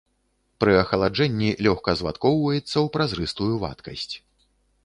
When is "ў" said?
2.65-2.85